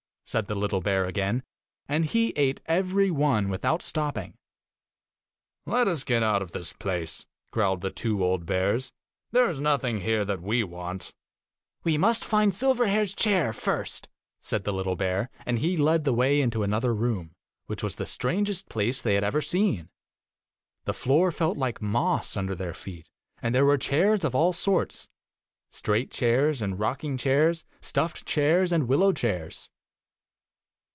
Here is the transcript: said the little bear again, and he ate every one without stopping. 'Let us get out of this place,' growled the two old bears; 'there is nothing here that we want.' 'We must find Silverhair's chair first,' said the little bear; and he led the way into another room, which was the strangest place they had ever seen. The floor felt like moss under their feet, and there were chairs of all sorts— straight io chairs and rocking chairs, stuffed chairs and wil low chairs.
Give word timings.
said 0.25 0.47
the 0.47 0.55
little 0.55 0.79
bear 0.79 1.03
again, 1.03 1.43
and 1.89 2.05
he 2.05 2.29
ate 2.37 2.61
every 2.65 3.11
one 3.11 3.49
without 3.49 3.81
stopping. 3.83 4.37
'Let 5.65 5.89
us 5.89 6.05
get 6.05 6.23
out 6.23 6.41
of 6.41 6.53
this 6.53 6.71
place,' 6.71 7.25
growled 7.51 7.81
the 7.81 7.89
two 7.91 8.23
old 8.23 8.45
bears; 8.45 8.93
'there 9.31 9.49
is 9.49 9.59
nothing 9.59 9.99
here 9.99 10.23
that 10.23 10.41
we 10.41 10.63
want.' 10.63 11.13
'We 11.83 11.97
must 11.97 12.23
find 12.23 12.53
Silverhair's 12.55 13.13
chair 13.13 13.51
first,' 13.51 14.07
said 14.39 14.63
the 14.63 14.71
little 14.71 14.95
bear; 14.95 15.29
and 15.45 15.59
he 15.59 15.75
led 15.75 16.05
the 16.05 16.13
way 16.13 16.39
into 16.39 16.63
another 16.63 16.95
room, 16.95 17.35
which 17.65 17.83
was 17.83 17.97
the 17.97 18.05
strangest 18.05 18.69
place 18.69 19.01
they 19.01 19.15
had 19.15 19.25
ever 19.25 19.41
seen. 19.41 19.89
The 20.85 20.93
floor 20.93 21.33
felt 21.33 21.57
like 21.57 21.81
moss 21.81 22.37
under 22.37 22.55
their 22.55 22.73
feet, 22.73 23.09
and 23.41 23.53
there 23.53 23.65
were 23.65 23.77
chairs 23.77 24.23
of 24.23 24.33
all 24.33 24.53
sorts— 24.53 25.09
straight 25.71 26.07
io 26.13 26.17
chairs 26.17 26.61
and 26.61 26.79
rocking 26.79 27.17
chairs, 27.17 27.65
stuffed 27.81 28.25
chairs 28.25 28.71
and 28.71 28.87
wil 28.87 28.99
low 28.99 29.11
chairs. 29.11 29.69